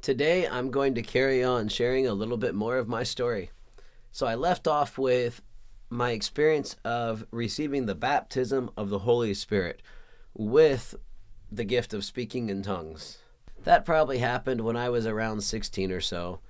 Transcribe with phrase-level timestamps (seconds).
[0.00, 3.50] Today, I'm going to carry on sharing a little bit more of my story.
[4.12, 5.42] So, I left off with
[5.90, 9.82] my experience of receiving the baptism of the Holy Spirit
[10.34, 10.94] with
[11.50, 13.18] the gift of speaking in tongues.
[13.64, 16.40] That probably happened when I was around 16 or so.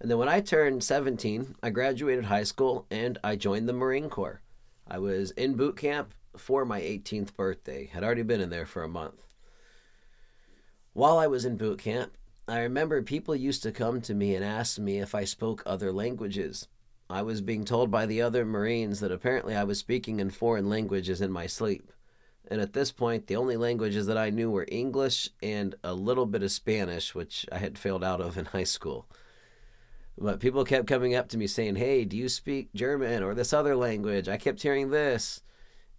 [0.00, 4.10] And then when I turned 17, I graduated high school and I joined the Marine
[4.10, 4.40] Corps.
[4.88, 8.82] I was in boot camp for my 18th birthday, had already been in there for
[8.82, 9.26] a month.
[10.92, 12.16] While I was in boot camp,
[12.50, 15.92] I remember people used to come to me and ask me if I spoke other
[15.92, 16.66] languages.
[17.08, 20.68] I was being told by the other Marines that apparently I was speaking in foreign
[20.68, 21.92] languages in my sleep.
[22.48, 26.26] And at this point, the only languages that I knew were English and a little
[26.26, 29.06] bit of Spanish, which I had failed out of in high school.
[30.18, 33.52] But people kept coming up to me saying, Hey, do you speak German or this
[33.52, 34.28] other language?
[34.28, 35.40] I kept hearing this.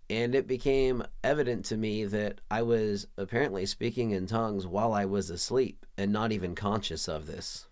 [0.09, 5.05] And it became evident to me that I was apparently speaking in tongues while I
[5.05, 7.67] was asleep and not even conscious of this.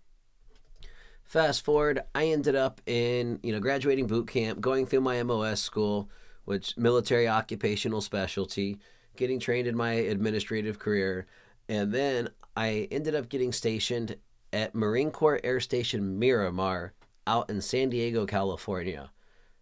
[1.23, 5.61] Fast forward, I ended up in, you know, graduating boot camp, going through my MOS
[5.61, 6.09] school,
[6.45, 8.79] which military occupational specialty,
[9.15, 11.27] getting trained in my administrative career,
[11.67, 14.15] and then I ended up getting stationed
[14.51, 16.93] at Marine Corps Air Station Miramar
[17.27, 19.11] out in San Diego, California.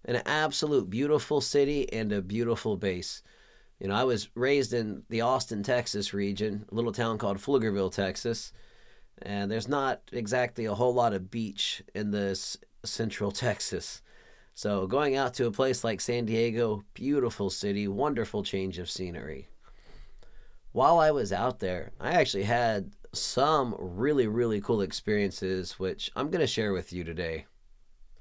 [0.05, 3.21] An absolute beautiful city and a beautiful base.
[3.79, 7.91] You know, I was raised in the Austin, Texas region, a little town called Pflugerville,
[7.91, 8.51] Texas.
[9.21, 14.01] And there's not exactly a whole lot of beach in this central Texas.
[14.53, 19.49] So going out to a place like San Diego, beautiful city, wonderful change of scenery.
[20.71, 26.29] While I was out there, I actually had some really, really cool experiences, which I'm
[26.29, 27.45] going to share with you today.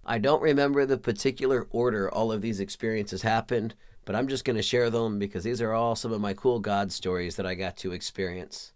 [0.07, 4.57] I don't remember the particular order all of these experiences happened, but I'm just going
[4.57, 7.55] to share them because these are all some of my cool God stories that I
[7.55, 8.73] got to experience.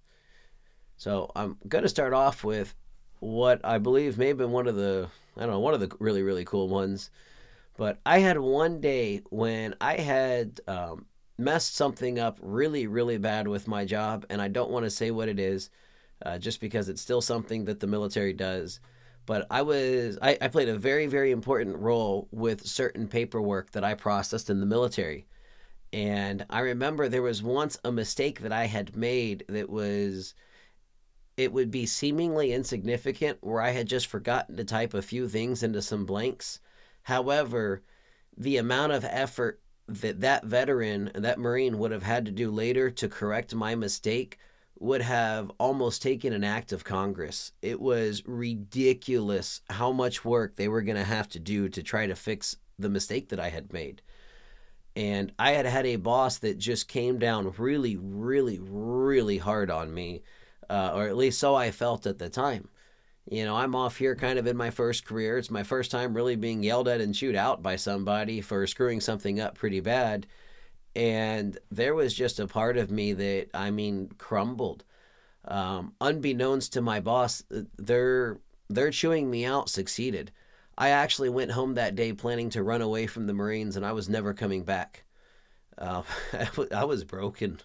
[0.96, 2.74] So I'm going to start off with
[3.20, 5.94] what I believe may have been one of the, I don't know, one of the
[6.00, 7.10] really, really cool ones.
[7.76, 11.06] But I had one day when I had um,
[11.38, 15.12] messed something up really, really bad with my job, and I don't want to say
[15.12, 15.70] what it is,
[16.26, 18.80] uh, just because it's still something that the military does.
[19.26, 23.84] But I was I, I played a very very important role with certain paperwork that
[23.84, 25.26] I processed in the military,
[25.92, 30.34] and I remember there was once a mistake that I had made that was
[31.36, 35.62] it would be seemingly insignificant where I had just forgotten to type a few things
[35.62, 36.60] into some blanks.
[37.04, 37.82] However,
[38.36, 42.50] the amount of effort that that veteran and that Marine would have had to do
[42.50, 44.38] later to correct my mistake
[44.80, 47.52] would have almost taken an act of Congress.
[47.60, 52.06] It was ridiculous how much work they were going to have to do to try
[52.06, 54.00] to fix the mistake that I had made.
[54.96, 59.92] And I had had a boss that just came down really, really, really hard on
[59.92, 60.22] me,
[60.70, 62.68] uh, or at least so I felt at the time.
[63.30, 65.36] You know, I'm off here kind of in my first career.
[65.36, 69.00] It's my first time really being yelled at and chewed out by somebody for screwing
[69.00, 70.26] something up pretty bad
[70.94, 74.84] and there was just a part of me that I mean crumbled.
[75.44, 77.42] Um, unbeknownst to my boss,
[77.78, 80.32] their their chewing me out succeeded.
[80.78, 83.92] I actually went home that day planning to run away from the Marines, and I
[83.92, 85.04] was never coming back.
[85.78, 86.02] Uh,
[86.74, 87.58] I was broken,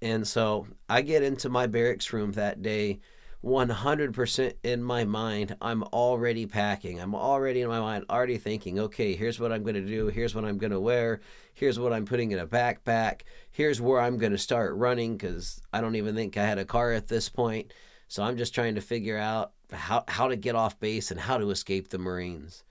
[0.00, 3.00] and so I get into my barracks room that day
[3.44, 7.00] 100% in my mind, I'm already packing.
[7.00, 10.06] I'm already in my mind, already thinking, okay, here's what I'm going to do.
[10.08, 11.20] Here's what I'm going to wear.
[11.54, 13.22] Here's what I'm putting in a backpack.
[13.50, 16.64] Here's where I'm going to start running because I don't even think I had a
[16.64, 17.72] car at this point.
[18.08, 21.38] So I'm just trying to figure out how, how to get off base and how
[21.38, 22.64] to escape the Marines.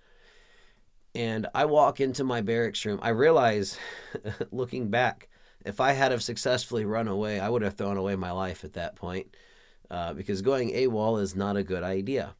[1.13, 2.99] And I walk into my barracks room.
[3.01, 3.77] I realize,
[4.51, 5.29] looking back,
[5.65, 8.73] if I had have successfully run away, I would have thrown away my life at
[8.73, 9.35] that point
[9.89, 12.35] uh, because going AWOL is not a good idea.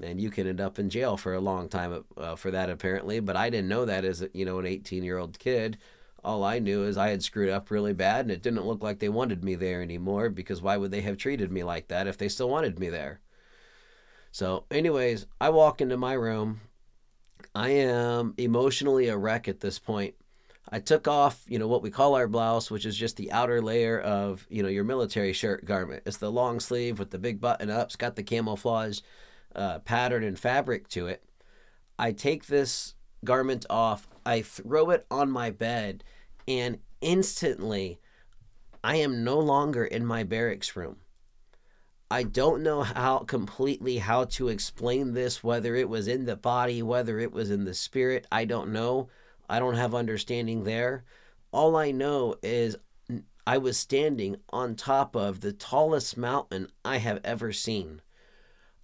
[0.00, 3.20] And you can end up in jail for a long time uh, for that, apparently.
[3.20, 5.78] But I didn't know that as you know an 18 year old kid.
[6.24, 8.98] All I knew is I had screwed up really bad, and it didn't look like
[8.98, 10.30] they wanted me there anymore.
[10.30, 13.20] Because why would they have treated me like that if they still wanted me there?
[14.30, 16.60] So, anyways, I walk into my room.
[17.54, 20.14] I am emotionally a wreck at this point.
[20.70, 23.62] I took off, you know, what we call our blouse, which is just the outer
[23.62, 26.02] layer of, you know, your military shirt garment.
[26.04, 29.00] It's the long sleeve with the big button ups, got the camouflage
[29.56, 31.22] uh, pattern and fabric to it.
[31.98, 32.94] I take this
[33.24, 36.04] garment off, I throw it on my bed,
[36.46, 37.98] and instantly
[38.84, 40.96] I am no longer in my barracks room.
[42.10, 46.82] I don't know how completely how to explain this, whether it was in the body,
[46.82, 49.08] whether it was in the spirit, I don't know
[49.48, 51.04] I don't have understanding there.
[51.52, 52.76] All I know is
[53.46, 58.02] I was standing on top of the tallest mountain I have ever seen.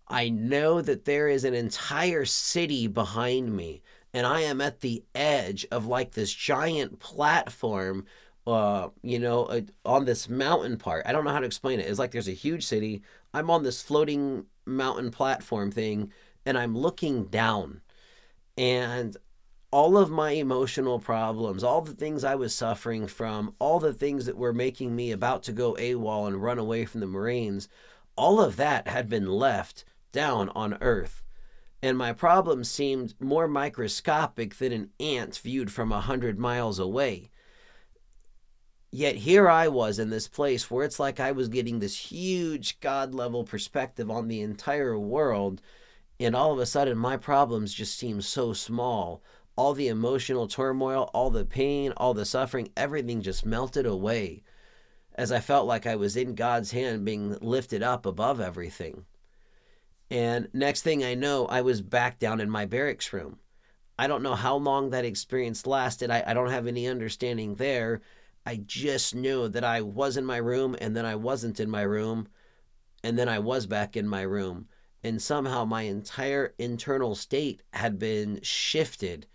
[0.09, 3.83] I know that there is an entire city behind me,
[4.15, 8.07] and I am at the edge of like this giant platform,
[8.47, 11.05] uh, you know, uh, on this mountain part.
[11.07, 11.87] I don't know how to explain it.
[11.87, 13.03] It's like there's a huge city.
[13.35, 16.11] I'm on this floating mountain platform thing,
[16.47, 17.83] and I'm looking down,
[18.57, 19.17] and
[19.75, 24.25] all of my emotional problems, all the things I was suffering from, all the things
[24.27, 27.69] that were making me about to go AWOL and run away from the Marines,
[28.15, 31.25] all of that had been left down on Earth.
[31.83, 37.33] And my problems seemed more microscopic than an ant viewed from a hundred miles away.
[38.93, 42.79] Yet here I was in this place where it's like I was getting this huge
[42.79, 45.61] God level perspective on the entire world.
[46.21, 49.21] And all of a sudden, my problems just seemed so small
[49.57, 54.43] all the emotional turmoil, all the pain, all the suffering, everything just melted away
[55.15, 59.05] as I felt like I was in God's hand being lifted up above everything.
[60.11, 63.39] And next thing I know, I was back down in my barracks room.
[63.97, 66.11] I don't know how long that experience lasted.
[66.11, 68.01] I, I don't have any understanding there.
[68.45, 71.83] I just knew that I was in my room and then I wasn't in my
[71.83, 72.29] room
[73.05, 74.67] and then I was back in my room.
[75.05, 79.27] And somehow my entire internal state had been shifted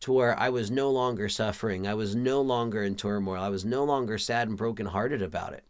[0.00, 1.86] to where I was no longer suffering.
[1.86, 3.40] I was no longer in turmoil.
[3.40, 5.64] I was no longer sad and brokenhearted about it.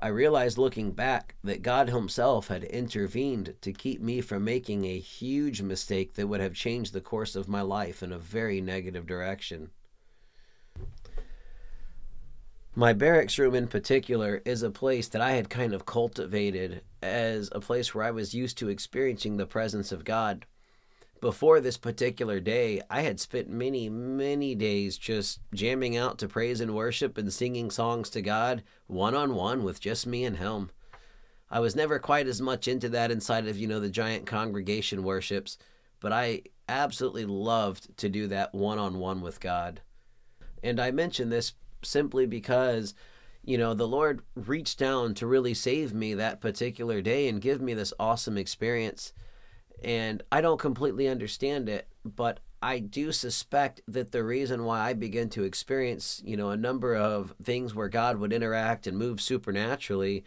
[0.00, 4.98] I realized looking back that God Himself had intervened to keep me from making a
[4.98, 9.06] huge mistake that would have changed the course of my life in a very negative
[9.06, 9.70] direction.
[12.76, 17.48] My barracks room, in particular, is a place that I had kind of cultivated as
[17.50, 20.46] a place where I was used to experiencing the presence of God
[21.20, 26.60] before this particular day, I had spent many, many days just jamming out to praise
[26.60, 30.70] and worship and singing songs to God one on one with just me and Him.
[31.50, 35.02] I was never quite as much into that inside of, you know, the giant congregation
[35.02, 35.58] worships,
[36.00, 39.80] but I absolutely loved to do that one on one with God.
[40.62, 42.94] And I mention this simply because,
[43.42, 47.62] you know, the Lord reached down to really save me that particular day and give
[47.62, 49.12] me this awesome experience
[49.82, 54.92] and I don't completely understand it, but I do suspect that the reason why I
[54.92, 59.20] begin to experience, you know, a number of things where God would interact and move
[59.20, 60.24] supernaturally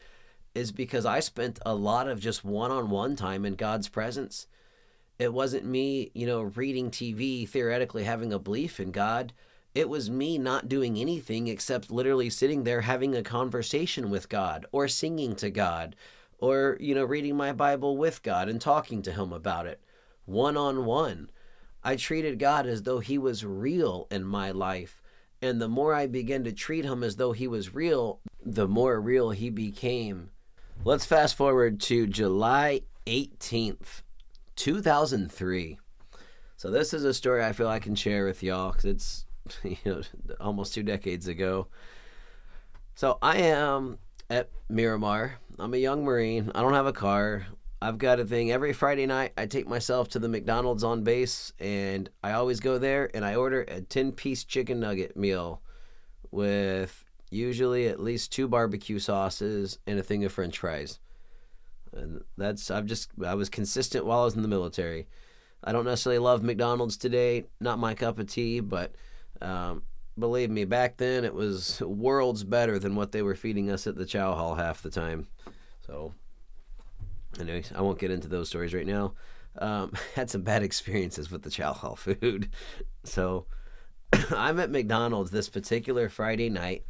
[0.55, 4.47] is because I spent a lot of just one-on-one time in God's presence.
[5.19, 9.33] It wasn't me, you know, reading TV, theoretically having a belief in God.
[9.75, 14.65] It was me not doing anything except literally sitting there having a conversation with God
[14.71, 15.95] or singing to God
[16.41, 19.79] or you know reading my bible with god and talking to him about it
[20.25, 21.29] one on one
[21.83, 25.01] i treated god as though he was real in my life
[25.41, 28.99] and the more i began to treat him as though he was real the more
[28.99, 30.31] real he became.
[30.83, 34.01] Let's fast forward to july 18th
[34.55, 35.79] 2003
[36.57, 39.25] so this is a story i feel i can share with y'all because it's
[39.63, 40.01] you know
[40.39, 41.67] almost two decades ago.
[42.95, 43.97] So i am
[44.31, 45.33] at Miramar.
[45.59, 46.51] I'm a young Marine.
[46.55, 47.45] I don't have a car.
[47.81, 49.33] I've got a thing every Friday night.
[49.37, 53.35] I take myself to the McDonald's on base, and I always go there and I
[53.35, 55.61] order a 10 piece chicken nugget meal
[56.31, 60.99] with usually at least two barbecue sauces and a thing of french fries.
[61.91, 65.07] And that's, I've just, I was consistent while I was in the military.
[65.61, 68.95] I don't necessarily love McDonald's today, not my cup of tea, but
[69.41, 69.83] um,
[70.17, 73.95] believe me, back then it was worlds better than what they were feeding us at
[73.95, 75.27] the chow hall half the time.
[75.85, 76.13] So,
[77.39, 79.13] anyways, I won't get into those stories right now.
[79.57, 82.49] Um, had some bad experiences with the chow hall food.
[83.03, 83.47] So,
[84.29, 86.85] I'm at McDonald's this particular Friday night,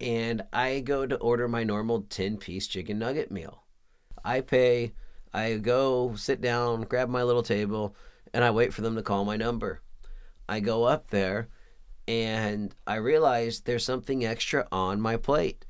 [0.00, 3.64] and I go to order my normal 10 piece chicken nugget meal.
[4.24, 4.92] I pay,
[5.34, 7.94] I go sit down, grab my little table,
[8.32, 9.82] and I wait for them to call my number.
[10.48, 11.48] I go up there
[12.08, 15.66] and I realized there's something extra on my plate.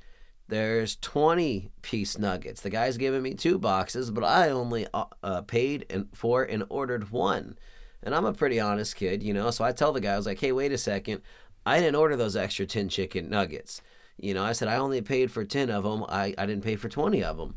[0.47, 2.61] There's 20 piece nuggets.
[2.62, 7.11] The guy's giving me two boxes, but I only uh, uh paid for and ordered
[7.11, 7.59] one.
[8.04, 9.50] And I'm a pretty honest kid, you know.
[9.50, 11.23] So I tell the guy, I was like, hey, wait a second.
[11.66, 13.83] I didn't order those extra 10 chicken nuggets.
[14.16, 16.04] You know, I said, I only paid for 10 of them.
[16.09, 17.57] I, I didn't pay for 20 of them.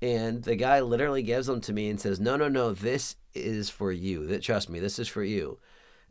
[0.00, 3.68] And the guy literally gives them to me and says, no, no, no, this is
[3.68, 4.38] for you.
[4.38, 5.58] Trust me, this is for you.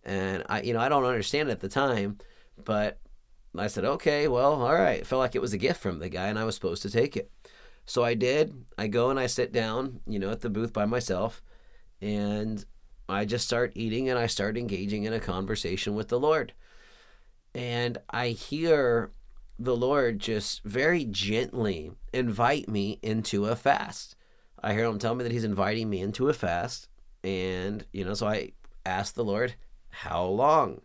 [0.03, 2.17] And I, you know, I don't understand it at the time,
[2.63, 2.99] but
[3.57, 4.99] I said, okay, well, all right.
[4.99, 6.89] It felt like it was a gift from the guy, and I was supposed to
[6.89, 7.31] take it.
[7.85, 8.65] So I did.
[8.77, 11.41] I go and I sit down, you know, at the booth by myself,
[12.01, 12.63] and
[13.09, 16.53] I just start eating and I start engaging in a conversation with the Lord.
[17.53, 19.11] And I hear
[19.59, 24.15] the Lord just very gently invite me into a fast.
[24.63, 26.87] I hear him tell me that he's inviting me into a fast.
[27.23, 28.53] And, you know, so I
[28.85, 29.55] asked the Lord,
[29.91, 30.81] how long?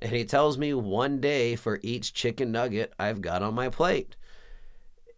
[0.00, 4.16] And he tells me one day for each chicken nugget I've got on my plate.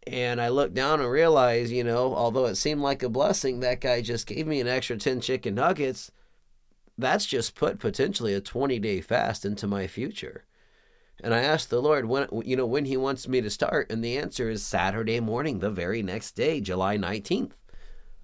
[0.06, 3.80] And I look down and realize, you know, although it seemed like a blessing, that
[3.80, 6.12] guy just gave me an extra 10 chicken nuggets.
[6.96, 10.44] That's just put potentially a 20 day fast into my future.
[11.22, 14.04] And I asked the Lord when you know when he wants me to start and
[14.04, 17.52] the answer is Saturday morning the very next day, July 19th.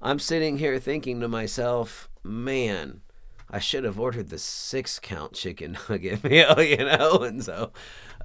[0.00, 3.00] I'm sitting here thinking to myself, man,
[3.52, 7.18] I should have ordered the six count chicken nugget meal, you know?
[7.18, 7.72] And so,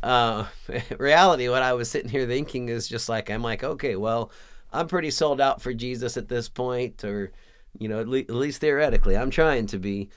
[0.01, 0.46] uh,
[0.98, 4.31] reality, what I was sitting here thinking is just like, I'm like, okay, well,
[4.72, 7.31] I'm pretty sold out for Jesus at this point, or,
[7.77, 10.10] you know, at, le- at least theoretically, I'm trying to be.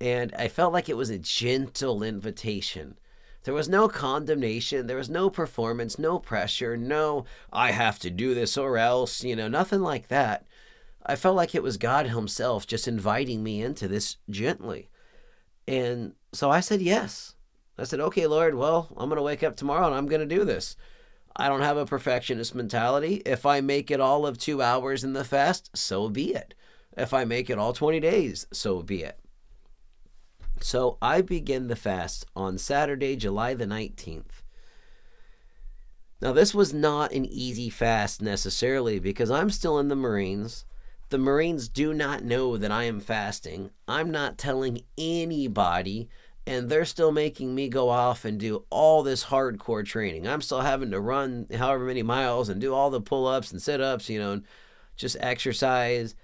[0.00, 2.98] And I felt like it was a gentle invitation.
[3.44, 4.86] There was no condemnation.
[4.86, 9.36] There was no performance, no pressure, no, I have to do this or else, you
[9.36, 10.46] know, nothing like that.
[11.04, 14.88] I felt like it was God Himself just inviting me into this gently.
[15.66, 17.34] And so I said yes.
[17.78, 20.34] I said, okay, Lord, well, I'm going to wake up tomorrow and I'm going to
[20.34, 20.76] do this.
[21.34, 23.22] I don't have a perfectionist mentality.
[23.24, 26.54] If I make it all of two hours in the fast, so be it.
[26.96, 29.18] If I make it all 20 days, so be it.
[30.60, 34.42] So I begin the fast on Saturday, July the 19th.
[36.20, 40.64] Now, this was not an easy fast necessarily because I'm still in the Marines.
[41.12, 43.68] The Marines do not know that I am fasting.
[43.86, 46.08] I'm not telling anybody,
[46.46, 50.26] and they're still making me go off and do all this hardcore training.
[50.26, 53.60] I'm still having to run however many miles and do all the pull ups and
[53.60, 54.44] sit ups, you know, and
[54.96, 56.14] just exercise.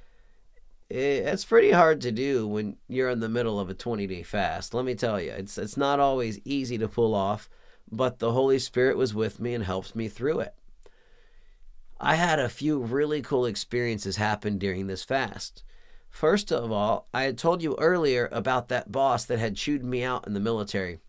[0.90, 4.22] Eh, it's pretty hard to do when you're in the middle of a 20 day
[4.22, 4.72] fast.
[4.72, 7.50] Let me tell you, it's, it's not always easy to pull off,
[7.92, 10.54] but the Holy Spirit was with me and helped me through it.
[12.00, 15.64] I had a few really cool experiences happen during this fast.
[16.10, 20.02] First of all, I had told you earlier about that boss that had chewed me
[20.02, 21.00] out in the military.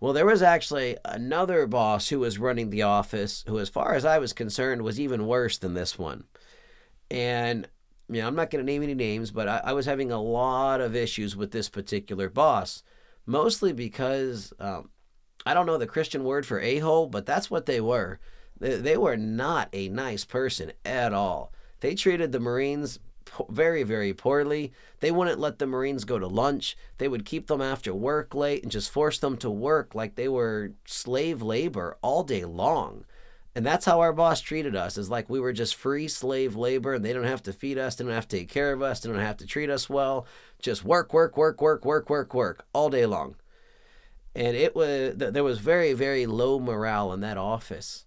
[0.00, 4.04] Well, there was actually another boss who was running the office who, as far as
[4.04, 6.24] I was concerned, was even worse than this one.
[7.10, 7.68] And,
[8.08, 10.20] you know, I'm not going to name any names, but I, I, was having a
[10.20, 12.84] lot of issues with this particular boss,
[13.26, 14.90] mostly because um,
[15.44, 18.20] I don't know the Christian word for a hole, but that's what they were.
[18.60, 21.52] They were not a nice person at all.
[21.80, 22.98] They treated the Marines
[23.48, 24.72] very, very poorly.
[25.00, 26.76] They wouldn't let the Marines go to lunch.
[26.96, 30.28] They would keep them after work late and just force them to work like they
[30.28, 33.04] were slave labor all day long.
[33.54, 36.94] And that's how our boss treated us, is like we were just free slave labor
[36.94, 39.00] and they don't have to feed us, they don't have to take care of us,
[39.00, 40.26] they don't have to treat us well.
[40.60, 43.34] Just work, work, work, work, work, work, work all day long.
[44.34, 48.04] And it was there was very, very low morale in that office.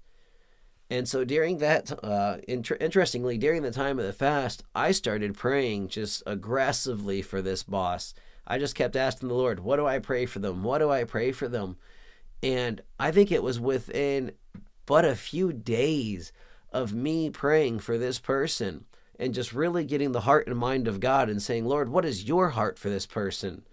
[0.92, 5.38] And so during that, uh, inter- interestingly, during the time of the fast, I started
[5.38, 8.14] praying just aggressively for this boss.
[8.46, 10.64] I just kept asking the Lord, what do I pray for them?
[10.64, 11.78] What do I pray for them?
[12.44, 14.34] And I think it was within
[14.86, 16.34] but a few days
[16.74, 18.84] of me praying for this person
[19.18, 22.26] and just really getting the heart and mind of God and saying, Lord, what is
[22.26, 23.64] your heart for this person?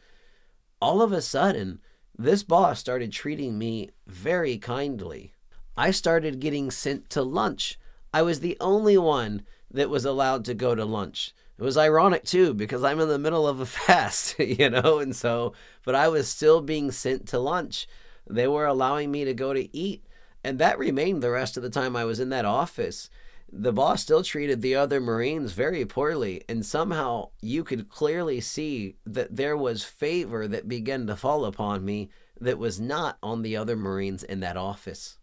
[0.81, 1.81] All of a sudden,
[2.17, 5.33] this boss started treating me very kindly.
[5.79, 7.79] I started getting sent to lunch.
[8.13, 11.33] I was the only one that was allowed to go to lunch.
[11.57, 15.15] It was ironic too because I'm in the middle of a fast, you know, and
[15.15, 15.53] so,
[15.85, 17.87] but I was still being sent to lunch.
[18.29, 20.05] They were allowing me to go to eat,
[20.43, 23.09] and that remained the rest of the time I was in that office.
[23.49, 28.97] The boss still treated the other Marines very poorly, and somehow you could clearly see
[29.07, 33.57] that there was favor that began to fall upon me that was not on the
[33.57, 35.18] other Marines in that office.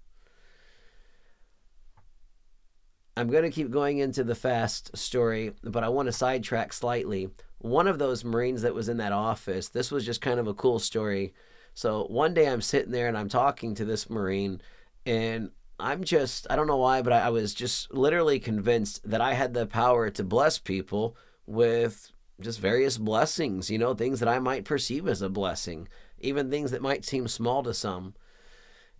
[3.17, 7.29] I'm going to keep going into the fast story, but I want to sidetrack slightly.
[7.59, 10.53] One of those Marines that was in that office, this was just kind of a
[10.53, 11.33] cool story.
[11.73, 14.61] So one day I'm sitting there and I'm talking to this Marine,
[15.05, 19.21] and I'm just, I don't know why, but I, I was just literally convinced that
[19.21, 24.29] I had the power to bless people with just various blessings, you know, things that
[24.29, 25.87] I might perceive as a blessing,
[26.19, 28.13] even things that might seem small to some.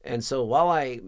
[0.04, 1.02] And so while I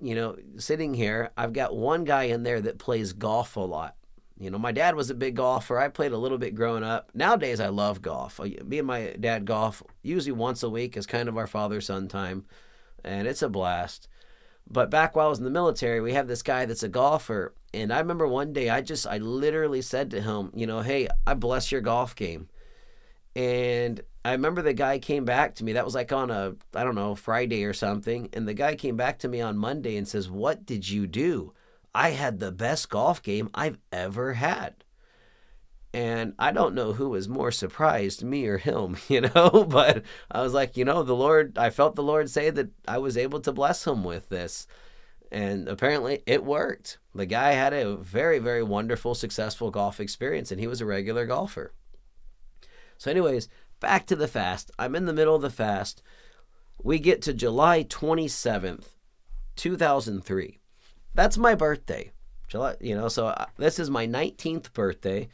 [0.00, 3.96] you know, sitting here, I've got one guy in there that plays golf a lot.
[4.38, 5.78] You know, my dad was a big golfer.
[5.78, 7.10] I played a little bit growing up.
[7.14, 8.40] Nowadays, I love golf.
[8.40, 12.08] Me and my dad golf usually once a week is kind of our father son
[12.08, 12.46] time,
[13.04, 14.08] and it's a blast.
[14.66, 17.54] But back while I was in the military, we have this guy that's a golfer,
[17.74, 21.08] and I remember one day I just I literally said to him, you know, hey,
[21.26, 22.48] I bless your golf game,
[23.36, 25.72] and I remember the guy came back to me.
[25.72, 28.28] That was like on a, I don't know, Friday or something.
[28.32, 31.54] And the guy came back to me on Monday and says, What did you do?
[31.94, 34.84] I had the best golf game I've ever had.
[35.92, 40.42] And I don't know who was more surprised, me or him, you know, but I
[40.42, 43.40] was like, you know, the Lord, I felt the Lord say that I was able
[43.40, 44.66] to bless him with this.
[45.32, 46.98] And apparently it worked.
[47.14, 51.24] The guy had a very, very wonderful, successful golf experience, and he was a regular
[51.24, 51.72] golfer.
[52.98, 53.48] So, anyways,
[53.80, 54.70] back to the fast.
[54.78, 56.02] I'm in the middle of the fast.
[56.82, 58.86] We get to July 27th,
[59.56, 60.58] 2003.
[61.14, 62.12] That's my birthday.
[62.48, 65.28] July, you know, so uh, this is my 19th birthday.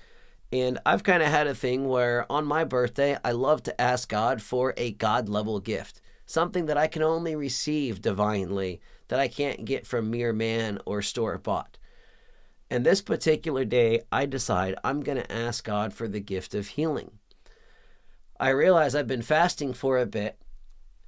[0.52, 4.08] And I've kind of had a thing where on my birthday, I love to ask
[4.08, 9.28] God for a God level gift, something that I can only receive divinely, that I
[9.28, 11.78] can't get from mere man or store bought.
[12.70, 16.68] And this particular day, I decide I'm going to ask God for the gift of
[16.68, 17.12] healing.
[18.38, 20.38] I realize I've been fasting for a bit,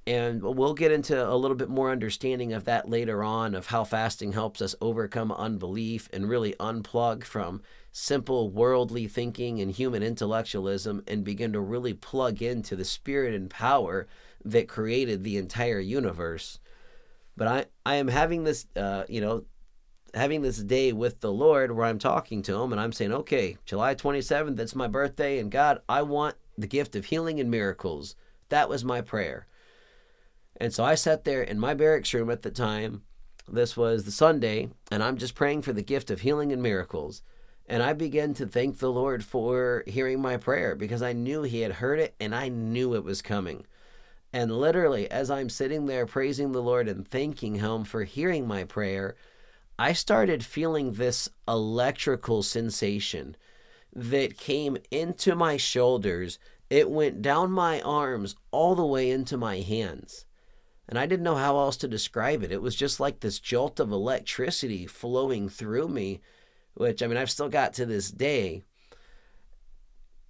[0.07, 3.83] and we'll get into a little bit more understanding of that later on of how
[3.83, 11.03] fasting helps us overcome unbelief and really unplug from simple worldly thinking and human intellectualism
[11.07, 14.07] and begin to really plug into the spirit and power
[14.43, 16.59] that created the entire universe.
[17.35, 19.43] But I, I am having this, uh, you know,
[20.13, 23.57] having this day with the Lord where I'm talking to Him and I'm saying, okay,
[23.65, 28.15] July 27th, that's my birthday, and God, I want the gift of healing and miracles.
[28.49, 29.47] That was my prayer.
[30.59, 33.03] And so I sat there in my barracks room at the time.
[33.47, 37.21] This was the Sunday, and I'm just praying for the gift of healing and miracles.
[37.65, 41.61] And I began to thank the Lord for hearing my prayer because I knew He
[41.61, 43.65] had heard it and I knew it was coming.
[44.33, 48.63] And literally, as I'm sitting there praising the Lord and thanking Him for hearing my
[48.63, 49.15] prayer,
[49.77, 53.37] I started feeling this electrical sensation
[53.93, 56.39] that came into my shoulders.
[56.69, 60.25] It went down my arms all the way into my hands.
[60.87, 62.51] And I didn't know how else to describe it.
[62.51, 66.21] It was just like this jolt of electricity flowing through me,
[66.73, 68.63] which I mean, I've still got to this day.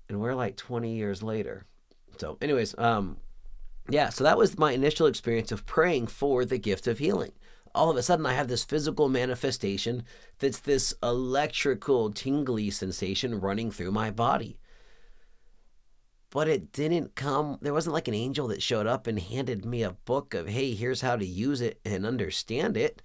[0.10, 1.66] And we're like 20 years later.
[2.18, 3.18] So, anyways, um,
[3.90, 7.32] yeah, so that was my initial experience of praying for the gift of healing
[7.74, 10.04] all of a sudden I have this physical manifestation
[10.40, 14.60] that's this electrical tingly sensation running through my body.
[16.32, 19.82] But it didn't come, there wasn't like an angel that showed up and handed me
[19.82, 23.02] a book of, hey, here's how to use it and understand it.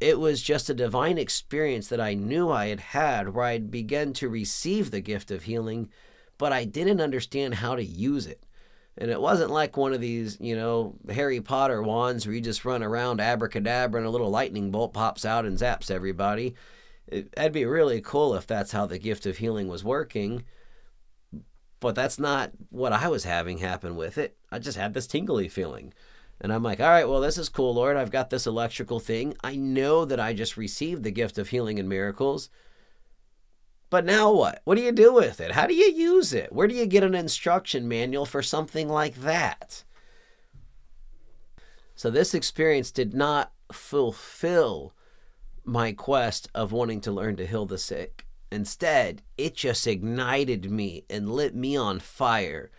[0.00, 4.12] It was just a divine experience that I knew I had had where I'd begun
[4.14, 5.90] to receive the gift of healing,
[6.38, 8.44] but I didn't understand how to use it.
[8.98, 12.64] And it wasn't like one of these, you know, Harry Potter wands where you just
[12.64, 16.54] run around abracadabra and a little lightning bolt pops out and zaps everybody.
[17.06, 20.44] It, that'd be really cool if that's how the gift of healing was working.
[21.80, 24.36] But that's not what I was having happen with it.
[24.52, 25.94] I just had this tingly feeling.
[26.40, 27.96] And I'm like, all right, well, this is cool, Lord.
[27.96, 29.34] I've got this electrical thing.
[29.42, 32.50] I know that I just received the gift of healing and miracles.
[33.90, 34.62] But now what?
[34.64, 35.52] What do you do with it?
[35.52, 36.52] How do you use it?
[36.52, 39.82] Where do you get an instruction manual for something like that?
[41.96, 44.94] So, this experience did not fulfill
[45.64, 48.26] my quest of wanting to learn to heal the sick.
[48.50, 52.70] Instead, it just ignited me and lit me on fire.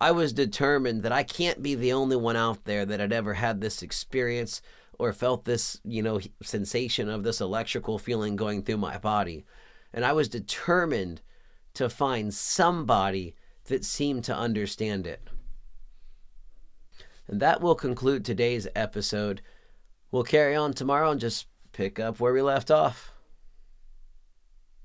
[0.00, 3.34] I was determined that I can't be the only one out there that had ever
[3.34, 4.62] had this experience
[4.98, 9.44] or felt this, you know, sensation of this electrical feeling going through my body.
[9.92, 11.20] And I was determined
[11.74, 15.28] to find somebody that seemed to understand it.
[17.28, 19.42] And that will conclude today's episode.
[20.10, 23.11] We'll carry on tomorrow and just pick up where we left off.